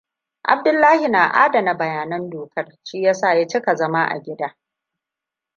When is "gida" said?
4.19-4.57